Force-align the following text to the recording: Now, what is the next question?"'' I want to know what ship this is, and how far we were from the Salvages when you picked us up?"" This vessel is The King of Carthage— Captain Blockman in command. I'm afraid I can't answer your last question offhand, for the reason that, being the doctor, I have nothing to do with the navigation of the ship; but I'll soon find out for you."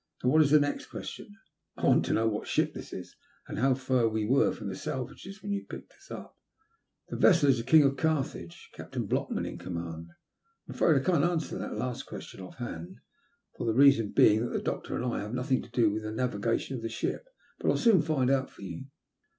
Now, 0.23 0.31
what 0.31 0.41
is 0.41 0.49
the 0.49 0.59
next 0.59 0.87
question?"'' 0.87 1.35
I 1.77 1.85
want 1.85 2.05
to 2.05 2.13
know 2.13 2.27
what 2.27 2.47
ship 2.47 2.73
this 2.73 2.91
is, 2.91 3.15
and 3.47 3.59
how 3.59 3.75
far 3.75 4.09
we 4.09 4.25
were 4.25 4.51
from 4.51 4.67
the 4.67 4.75
Salvages 4.75 5.43
when 5.43 5.51
you 5.51 5.63
picked 5.67 5.91
us 5.91 6.09
up?"" 6.09 6.35
This 7.09 7.19
vessel 7.19 7.49
is 7.49 7.59
The 7.59 7.63
King 7.63 7.83
of 7.83 7.97
Carthage— 7.97 8.69
Captain 8.73 9.05
Blockman 9.07 9.45
in 9.47 9.59
command. 9.59 10.09
I'm 10.67 10.73
afraid 10.73 10.99
I 10.99 11.03
can't 11.05 11.23
answer 11.23 11.59
your 11.59 11.69
last 11.75 12.07
question 12.07 12.41
offhand, 12.41 12.97
for 13.55 13.67
the 13.67 13.75
reason 13.75 14.07
that, 14.07 14.15
being 14.15 14.49
the 14.49 14.59
doctor, 14.59 15.03
I 15.03 15.19
have 15.19 15.35
nothing 15.35 15.61
to 15.61 15.69
do 15.69 15.91
with 15.91 16.01
the 16.01 16.11
navigation 16.11 16.75
of 16.75 16.81
the 16.81 16.89
ship; 16.89 17.27
but 17.59 17.69
I'll 17.69 17.77
soon 17.77 18.01
find 18.01 18.31
out 18.31 18.49
for 18.49 18.63
you." 18.63 18.85